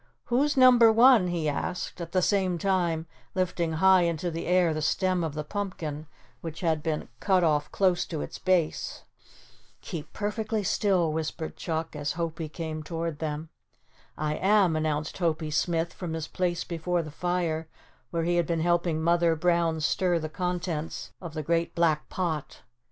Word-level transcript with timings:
"Who's 0.33 0.57
number 0.57 0.91
one?" 0.91 1.27
he 1.27 1.47
asked, 1.47 2.01
at 2.01 2.11
the 2.11 2.23
same 2.23 2.57
time 2.57 3.05
lifting 3.35 3.73
high 3.73 4.01
into 4.01 4.31
the 4.31 4.47
air 4.47 4.73
the 4.73 4.81
stem 4.81 5.23
of 5.23 5.35
the 5.35 5.43
pumpkin, 5.43 6.07
which 6.41 6.61
had 6.61 6.81
been 6.81 7.07
cut 7.19 7.43
off 7.43 7.71
close 7.71 8.03
to 8.07 8.19
its 8.21 8.39
base. 8.39 9.03
[Illustration: 9.73 9.77
"Keep 9.81 10.13
perfectly 10.13 10.63
still," 10.63 11.13
whispered 11.13 11.55
Chuck 11.55 11.95
as 11.95 12.13
Hopie 12.13 12.49
came 12.51 12.81
toward 12.81 13.19
them.] 13.19 13.49
"I 14.17 14.37
am," 14.37 14.75
announced 14.75 15.19
Hopie 15.19 15.53
Smith 15.53 15.93
from 15.93 16.13
his 16.13 16.27
place 16.27 16.63
before 16.63 17.03
the 17.03 17.11
fire 17.11 17.67
where 18.09 18.23
he 18.23 18.37
had 18.37 18.47
been 18.47 18.61
helping 18.61 19.03
Mother 19.03 19.35
Brown 19.35 19.81
stir 19.81 20.17
the 20.17 20.29
contents 20.29 21.11
of 21.21 21.35
the 21.35 21.43
great 21.43 21.75
black 21.75 22.09
pot. 22.09 22.63